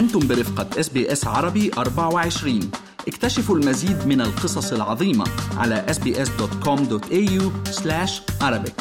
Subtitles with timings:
[0.00, 2.70] أنتم برفقة إس بي إس عربي 24
[3.08, 5.24] اكتشفوا المزيد من القصص العظيمة
[5.56, 7.42] على sbs.com.au
[8.42, 8.72] Arabic.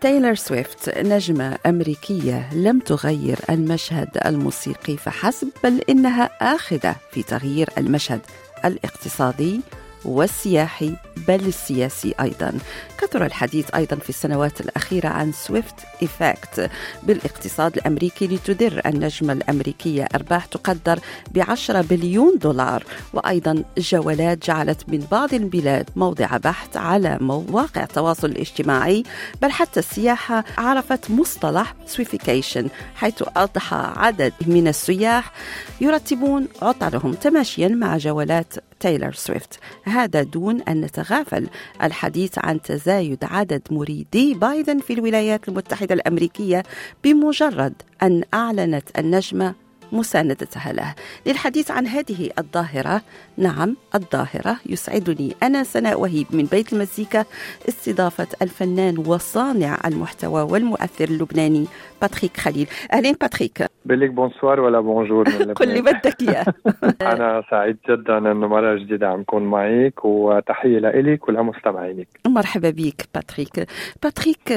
[0.00, 8.20] تايلور سويفت نجمة أمريكية لم تغير المشهد الموسيقي فحسب بل إنها آخذة في تغيير المشهد
[8.64, 9.60] الاقتصادي
[10.04, 10.96] والسياحي
[11.28, 12.52] بل السياسي أيضا.
[12.98, 16.70] كثر الحديث أيضا في السنوات الأخيرة عن سويفت effect
[17.02, 20.98] بالاقتصاد الأمريكي لتدر النجمة الأمريكية أرباح تقدر
[21.30, 22.84] بعشرة بليون دولار.
[23.12, 29.02] وأيضا جولات جعلت من بعض البلاد موضع بحث على مواقع التواصل الاجتماعي.
[29.42, 35.32] بل حتى السياحة عرفت مصطلح Swiftcation حيث أضحى عدد من السياح
[35.80, 39.58] يرتبون عطلهم تماشيا مع جولات تايلور سويفت.
[39.84, 41.46] هذا دون أن نتغافل.
[41.82, 46.62] الحديث عن تزايد عدد مريدي بايدن في الولايات المتحدة الأمريكية
[47.04, 50.94] بمجرد أن أعلنت النجمة مساندتها له.
[51.26, 53.02] للحديث عن هذه الظاهرة
[53.38, 57.24] نعم الظاهرة يسعدني أنا سناء وهيب من بيت المزيكا
[57.68, 61.66] استضافة الفنان وصانع المحتوى والمؤثر اللبناني
[62.02, 62.66] باتريك خليل.
[62.92, 63.66] أهلين باتريك.
[63.84, 65.28] بقول bonsoir ولا bonjour
[65.60, 66.44] قل لي بدك إياه.
[67.12, 72.08] أنا سعيد جدا أنه مرة جديدة عم كون معك وتحية لك ولمستمعينك.
[72.26, 73.68] مرحبا بك باتريك.
[74.02, 74.54] باتريك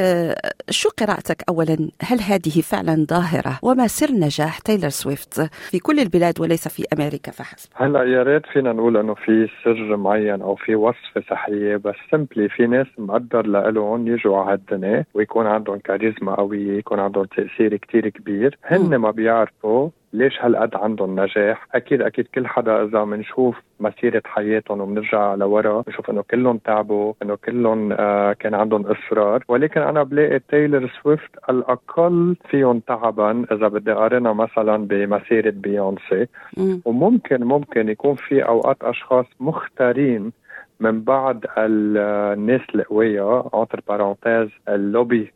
[0.70, 5.19] شو قراءتك اولا؟ هل هذه فعلا ظاهرة؟ وما سر نجاح تايلور سويفت؟
[5.72, 7.70] في كل البلاد وليس في أمريكا فحسب.
[7.76, 12.50] هلا يا ريت فينا نقول إنه في سر معين أو في وصفة سحرية بس simply
[12.50, 18.10] في ناس مقدر لهم يجوا على هالدنيا ويكون عندهم كاريزما قوية يكون عندهم تأثير كتير
[18.10, 18.58] كبير.
[18.64, 24.82] هن ما بيعرفوا ليش هالقد عندهم نجاح؟ أكيد أكيد كل حدا إذا بنشوف مسيرة حياتهم
[24.82, 29.44] وبنرجع لورا بنشوف إنه كلهم تعبوا إنه كلهم آه كان عندهم إصرار.
[29.48, 36.28] ولكن أنا بلاقي تايلور سويفت الأقل فيهم تعبا إذا بدي أقارنها مثلا بمسيرة بيونسي
[36.86, 40.32] وممكن ممكن يكون في أوقات أشخاص مختارين
[40.80, 45.32] من بعض الناس القوية entre parenthèses اللوبي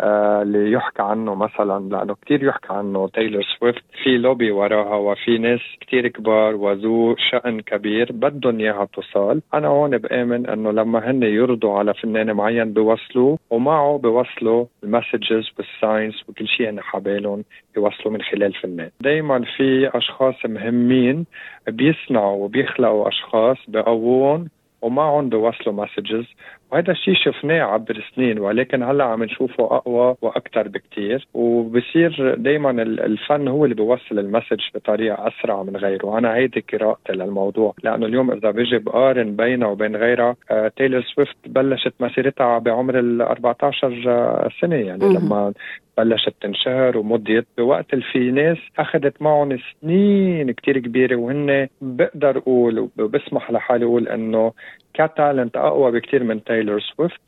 [0.00, 5.60] اللي يحكى عنه مثلا لأنه كثير يحكى عنه تايلور سويفت في لوبي وراها وفي ناس
[5.80, 11.78] كثير كبار وذو شأن كبير بدهم إياها توصل، أنا هون بآمن إنه لما هن يرضوا
[11.78, 17.44] على فنان معين بيوصلوا ومعه بيوصلوا ال messages وال signs وكل شيء هن حبالهم
[17.76, 21.26] يوصلوا من خلال فنان، دائما في أشخاص مهمين
[21.68, 24.48] بيصنعوا وبيخلقوا أشخاص بقووهم
[24.82, 26.24] ومعهم بيوصلوا messages
[26.72, 33.48] وهذا الشيء شفناه عبر السنين ولكن هلأ عم نشوفه أقوى وأكثر بكثير وبصير دائما الفن
[33.48, 36.18] هو اللي بيوصل ال message بطريقة أسرع من غيره.
[36.18, 37.74] أنا هيدي قراءتي للموضوع.
[37.82, 43.22] لأنه اليوم إذا بيجي بقارن بينها وبين غيرها آه تايلور سويفت بلشت مسيرتها بعمر ال
[43.22, 44.76] 14 سنة.
[44.76, 45.52] يعني لما
[45.98, 52.88] بلشت تنشهر ومضيت بوقت اللي في ناس أخذت معهم سنين كتير كبيرة وهن بقدر أقول
[52.98, 54.52] وبسمح لحالي أقول إنه
[54.98, 57.20] ك talent أقوى بكثير من تايلور سويفت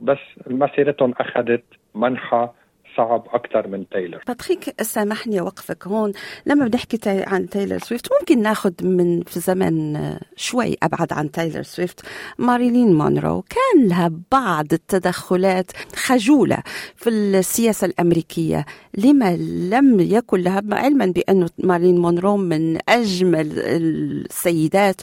[0.00, 1.64] بس مسيرتهم أخذت
[1.94, 2.48] منحى
[2.96, 4.20] صعب أكثر من تايلور.
[4.26, 6.12] باتريك سامحني اوقفك هون.
[6.46, 9.98] لما بنحكي عن تايلور سويفت ممكن ناخذ من في زمن
[10.36, 12.00] شوي أبعد عن تايلور سويفت.
[12.38, 16.58] ماريلين مونرو كان لها بعض التدخلات خجولة
[16.96, 18.64] في السياسة الأمريكية.
[18.98, 19.36] لما
[19.70, 25.00] لم يكن لها علما بأنه ماريلين مونرو من أجمل السيدات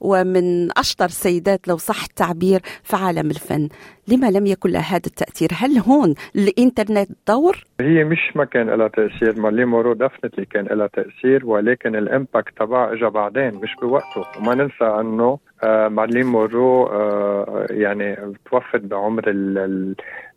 [0.00, 3.68] ومن أشطر السيدات لو صح التعبير في عالم الفن.
[4.08, 8.88] لما لم يكن لها هذا التأثير؟ هل هون الإنترنت دور؟ هي مش ما كان لها
[8.88, 14.24] تأثير مارلين مونرو definitely كان لها تأثير ولكن ال impact تبعها إجا بعدين مش بوقته.
[14.38, 18.16] وما ننسى أنه آه مارلين مونرو آه يعني
[18.50, 19.94] توفت بعمر ال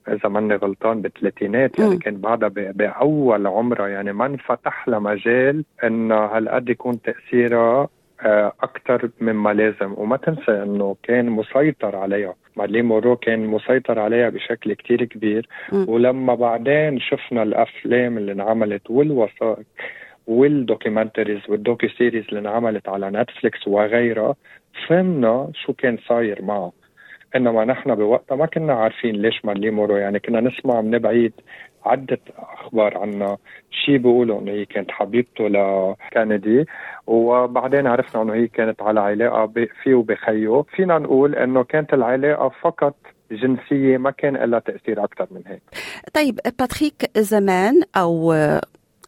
[0.07, 3.87] إذا ماني غلطان بالثلاثينات يعني كان بعدها بأول عمرها.
[3.87, 7.87] يعني ما انفتح لها مجال انه هالقد يكون تاثيرها
[8.63, 12.35] أكثر مما لازم وما تنسى إنه كان مسيطر عليها.
[12.55, 15.47] مارلين مونرو كان مسيطر عليها بشكل كتير كبير.
[15.71, 15.85] م.
[15.89, 19.65] ولما بعدين شفنا الأفلام اللي انعملت والوثائق
[20.27, 24.35] وال documentaries وال docuseries اللي انعملت على نتفليكس وغيرها
[24.87, 26.71] فهمنا شو كان صاير معه.
[27.35, 29.97] إنما نحن بوقتها ما كنا عارفين ليش مارلين مورو.
[29.97, 31.33] يعني كنا نسمع من بعيد
[31.85, 33.37] عدة أخبار عنها
[33.71, 36.65] شيء بيقولوا إنه هي كانت حبيبته لكندي
[37.07, 40.63] وبعدين عرفنا إنه هي كانت على علاقة فيه وبخيه.
[40.75, 42.95] فينا نقول إنه كانت العلاقة فقط
[43.31, 45.61] جنسية ما كان لها تأثير أكثر من هيك.
[46.13, 48.33] طيب باتريك زمان أو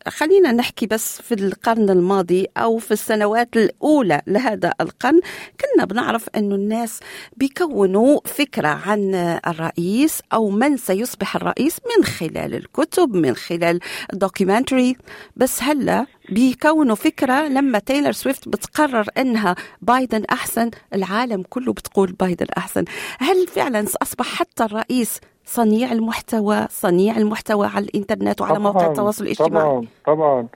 [0.08, 5.22] خلينا نحكي بس في القرن الماضي أو في السنوات الأولى لهذا القرن
[5.62, 7.00] كنا بنعرف أنه الناس
[7.38, 9.16] بيكونوا فكرة عن
[9.48, 13.80] الرئيس أو من سيصبح الرئيس من خلال الكتب من خلال
[14.14, 14.96] ال documentary.
[15.36, 22.48] بس هلأ بيكونوا فكرة لما تايلور سويفت بتقرر أنها بايدن أحسن العالم كله بتقول بايدن
[22.58, 22.86] أحسن.
[23.20, 29.64] هل فعلا أصبح حتى الرئيس صنيع المحتوى صنيع المحتوى على الإنترنت وعلى مواقع التواصل الاجتماعي.
[29.66, 30.48] طبعا طبعا.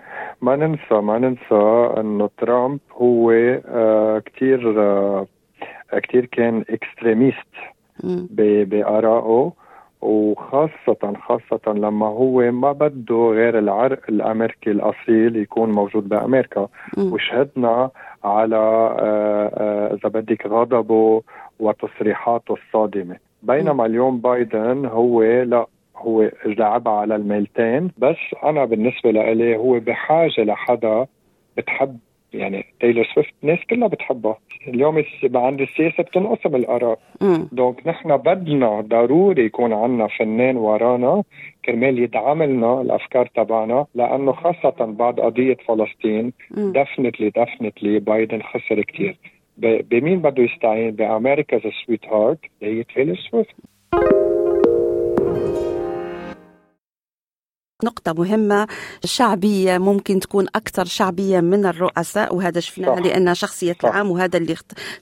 [0.41, 5.27] ما ننسى ما ننسى إنه ترامب هو آه كثير آه
[6.03, 7.47] كثير كان اكستريميست
[8.69, 9.51] بآرائه
[10.01, 16.67] وخاصة خاصة لما هو ما بده غير العرق الأمريكي الأصيل يكون موجود بأمريكا.
[16.97, 17.13] م.
[17.13, 17.89] وشهدنا
[18.23, 18.55] على
[18.99, 21.21] آه، إذا بدك غضبه
[21.59, 23.26] وتصريحاته الصادمة.
[23.43, 25.65] بينما اليوم بايدن هو لا
[25.97, 27.91] هو لعبها على الميلتين.
[27.97, 31.05] بس أنا بالنسبة لإلي هو بحاجة لحدا
[31.57, 31.97] بتحب
[32.33, 34.37] يعني تايلور سويفت الناس كلها بتحبها
[34.67, 35.03] اليوم
[35.35, 36.99] عند السياسة بتنقسم الآراء.
[37.51, 41.23] donc نحن بدنا ضروري يكون عندنا فنان ورانا
[41.65, 49.17] كرمال يدعم لنا الأفكار تبعنا لأنه خاصة بعد قضية فلسطين definitely definitely بايدن خسر كثير
[49.57, 53.55] بمين بده يستعين؟ بأمريكا sweetheart هي تايلور سويفت.
[57.83, 58.67] نقطة مهمة
[59.05, 63.89] شعبية ممكن تكون أكثر شعبية من الرؤساء وهذا شفناه لأنها شخصية صح.
[63.89, 64.55] العام وهذا اللي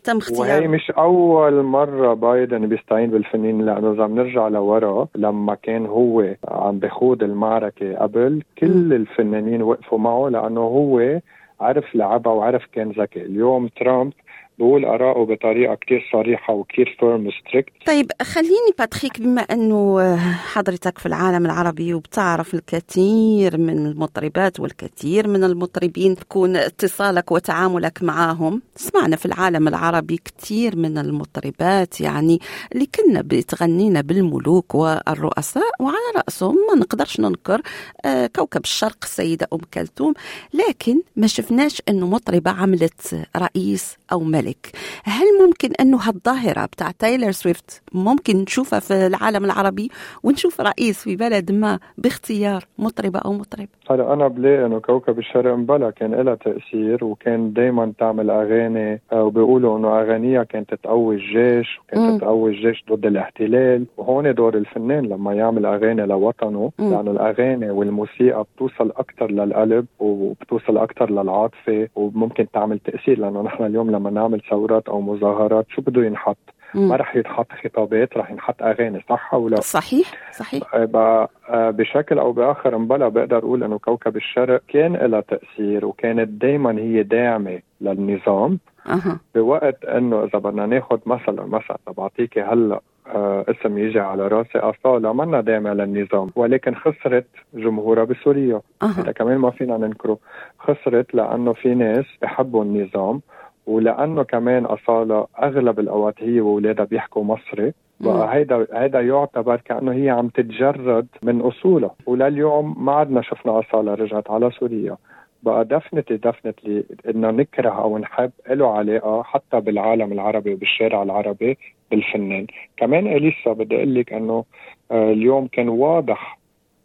[0.03, 5.85] تم اختياره وهي مش أول مرة بايدن بيستعين بالفنانين لأنه إذا بنرجع لورا لما كان
[5.85, 8.93] هو عم بخوض المعركة قبل كل.
[8.93, 11.19] الفنانين وقفوا معه لأنه هو
[11.59, 13.21] عرف لعبها وعرف كان ذكي.
[13.21, 14.13] اليوم ترامب
[14.59, 21.05] بقول آراءه بطريقة كتير صريحة وكتير firm strict طيب خليني باتريك بما أنه حضرتك في
[21.05, 29.25] العالم العربي وبتعرف الكثير من المطربات والكثير من المطربين تكون اتصالك وتعاملك معهم سمعنا في
[29.25, 32.39] العالم العربي كثير من المطربات يعني
[32.73, 37.61] اللي كنا بتغنينا بالملوك والرؤساء وعلى رأسهم ما نقدرش ننكر
[38.05, 40.13] آه، كوكب الشرق السيدة أم كلثوم.
[40.53, 44.44] لكن ما شفناش أنه مطربة عملت رئيس أو ملك.
[44.45, 44.71] ذلك.
[45.03, 49.89] هل ممكن أنه هالظاهرة بتاع تايلر سويفت ممكن نشوفها في العالم العربي
[50.23, 55.55] ونشوف رئيس في بلد ما باختيار مطربة أو مطرب؟ هلا أنا بلاقي أنه كوكب الشرق
[55.55, 61.79] مبلا كان لها تأثير وكان دايما تعمل أغاني آه، وبيقولوا أنه أغانيها كانت تقوي الجيش
[61.79, 63.85] وكانت تقوي الجيش ضد الاحتلال.
[63.97, 71.11] وهون دور الفنان لما يعمل أغاني لوطنه لأنه الأغاني والموسيقى بتوصل أكثر للقلب وبتوصل أكثر
[71.11, 76.05] للعاطفة وممكن تعمل تأثير لأنه نحن اليوم لما نعمل نعمل ثورات أو مظاهرات شو بده
[76.05, 76.37] ينحط
[76.75, 76.89] مم.
[76.89, 81.29] ما رح يتحط خطابات رح ينحط أغاني صح أو لا صحيح صحيح آه،
[81.69, 87.03] بشكل أو بآخر مبلا بقدر أقول إنه كوكب الشرق كان لها تأثير وكانت دائما هي
[87.03, 89.19] داعمة للنظام أه.
[89.35, 95.13] بوقت إنه إذا بدنا ناخذ مثلا مثلا بعطيكي هلأ آه اسم يجي على رأسي أصالة
[95.13, 98.85] منا داعمة للنظام ولكن خسرت جمهورها بسوريا أه.
[98.85, 100.17] هذا كمان ما فينا ننكره
[100.59, 103.21] خسرت لأنه في ناس بحبوا النظام
[103.67, 110.09] ولأنه كمان أصاله أغلب الأوقات هي وأولادها بيحكوا مصري بقى هيدا هيدا يعتبر كأنه هي
[110.09, 114.97] عم تتجرد من اصولها ولليوم ما عدنا شفنا أصالة رجعت على سوريا.
[115.43, 121.57] بقى دفنتلي دفنتلي إنه نكره أو نحب له علاقة حتى بالعالم العربي وبالشارع العربي
[121.91, 122.47] بالفنان.
[122.77, 124.43] كمان إليسا بدي أقول لك إنه
[124.91, 126.39] آه، اليوم كان واضح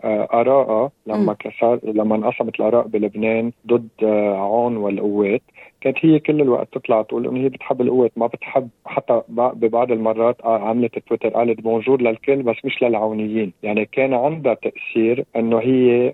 [0.05, 5.43] آه، آراءها لما كسر لما انقسمت الآراء بلبنان ضد آه، عون والقوات.
[5.81, 10.37] كانت هي كل الوقت تطلع تقول إنه هي بتحب القوات ما بتحب حتى ببعض المرات
[10.45, 13.53] آه، عملت تويتر قالت بونجور للكل بس مش للعونيين.
[13.63, 16.13] يعني كان عندها تأثير إنه هي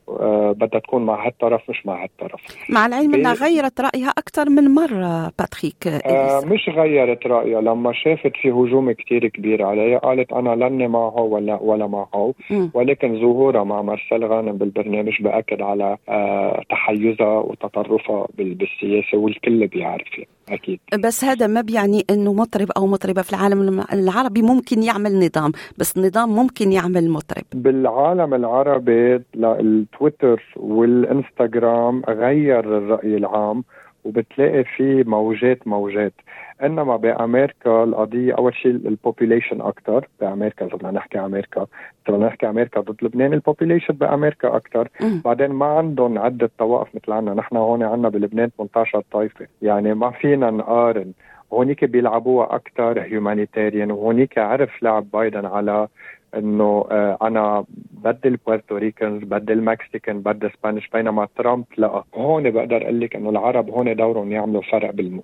[0.52, 2.40] بدها تكون مع هالطرف مش مع هالطرف.
[2.70, 7.61] مع العلم إنها غيرت رأيها أكثر من مرة باتريك آه مش غيرت رأيها.
[7.61, 12.35] لما شافت في هجوم كتير كبير عليها قالت أنا لن معه ولا ولا معه.
[12.75, 20.28] ولكن ظهورها مع مارسيل غانم بالبرنامج بأكد على آه تحيزها وتطرفها بالسياسة والكل بيعرف يعني
[20.48, 20.80] أكيد.
[21.04, 25.96] بس هذا ما بيعني إنه مطرب أو مطربة في العالم العربي ممكن يعمل نظام بس
[25.96, 27.44] النظام ممكن يعمل مطرب.
[27.54, 33.64] بالعالم العربي التويتر والإنستغرام غير الرأي العام
[34.04, 36.14] وبتلاقي في موجات موجات.
[36.62, 42.26] إنما بأمريكا القضية أول شيء ال population أكثر بأمريكا اذا بدنا نحكي أمريكا اذا بدنا
[42.26, 44.88] نحكي أمريكا ضد لبنان ال population بأمريكا أكثر
[45.25, 49.46] بعدين ما عندهم عدة طوائف مثل عنا نحن هون عندنا بلبنان 18 طائفة.
[49.62, 51.12] يعني ما فينا نقارن.
[51.52, 55.88] هونيك بيلعبوها أكثر humanitarian وهونيك عرف لعب بايدن على
[56.37, 62.05] إنه آه أنا بدي ال Puerto Ricans بدي ال Mexican بدي Spanish بينما ترامب لا.
[62.14, 65.21] هون بقدر أقول لك إنه العرب هون دورهم يعملوا فرق بال,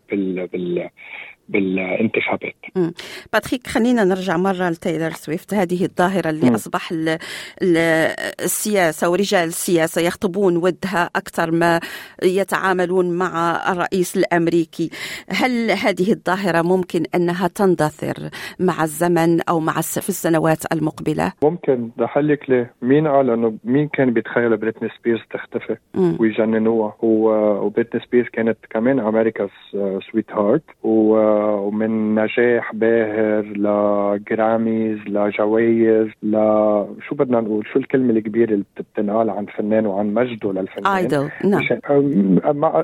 [0.47, 0.91] بال
[1.49, 2.55] بالانتخابات.
[3.33, 5.55] باتريك خلينا نرجع مرة لتايلر سويفت.
[5.55, 6.55] هذه الظاهرة اللي م.
[6.55, 7.09] أصبح ال
[7.63, 7.77] ال
[8.41, 11.81] السياسة ورجال السياسة يخطبون ودها أكثر ما
[12.23, 14.91] يتعاملون مع الرئيس الأمريكي.
[15.29, 18.31] هل هذه الظاهرة ممكن أنها تندثر
[18.61, 21.91] مع الزمن أو مع في السنوات المقبلة؟ ممكن.
[22.17, 25.77] لك ليه مين قال أنه مين كان بيتخيل بريتني سبيرز تختفي؟
[26.21, 26.97] ويجننوها.
[27.03, 29.77] وبريتني سبيرز كانت كمان America's
[30.11, 36.37] sweetheart و ومن نجاح باهر ل Grammys لجوائز ل
[37.09, 41.63] شو بدنا نقول؟ شو الكلمة الكبيرة اللي بتنقال عن فنان وعن مجده للفنان؟ idol نعم.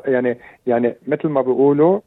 [0.06, 2.00] يعني يعني مثل ما بيقولوا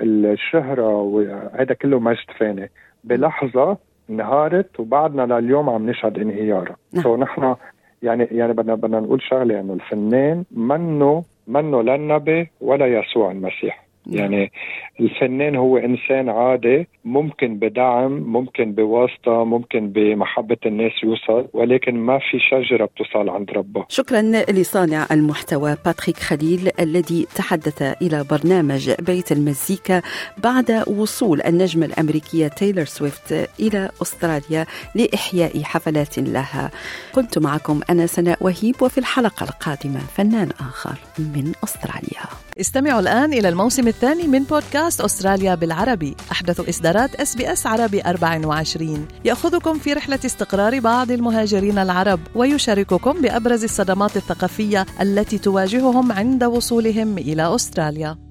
[0.00, 2.70] الشهرة وهذا كله مجد فاني.
[3.04, 3.76] بلحظة
[4.10, 6.76] انهارت وبعدنا لليوم عم نشهد انهيارها.
[6.92, 7.02] نعم.
[7.02, 7.54] سو نحن
[8.02, 13.89] يعني يعني بدنا بدنا نقول شغلة إنه الفنان منه منه لا النبي ولا يسوع المسيح.
[14.06, 14.52] يعني
[15.00, 22.38] الفنان هو إنسان عادي ممكن بدعم ممكن بواسطة ممكن بمحبة الناس يوصل ولكن ما في
[22.50, 23.84] شجرة بتوصل عند ربه.
[23.88, 30.02] شكرا لصانع المحتوى باتريك خليل الذي تحدث إلى برنامج بيت المزيكا
[30.44, 36.70] بعد وصول النجمة الأمريكية تايلور سويفت إلى أستراليا لإحياء حفلات لها.
[37.14, 42.49] كنت معكم أنا سناء وهيب وفي الحلقة القادمة فنان آخر من أستراليا.
[42.60, 46.16] استمعوا الآن إلى الموسم الثاني من بودكاست أستراليا بالعربي.
[46.32, 54.16] أحدث إصدارات SBS عربي 24 يأخذكم في رحلة استقرار بعض المهاجرين العرب ويشارككم بأبرز الصدمات
[54.16, 58.29] الثقافية التي تواجههم عند وصولهم إلى أستراليا.